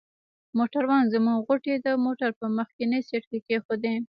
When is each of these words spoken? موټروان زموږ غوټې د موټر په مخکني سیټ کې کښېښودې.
موټروان 0.57 1.03
زموږ 1.13 1.39
غوټې 1.47 1.75
د 1.85 1.87
موټر 2.05 2.29
په 2.39 2.45
مخکني 2.57 2.99
سیټ 3.07 3.23
کې 3.29 3.39
کښېښودې. 3.45 3.95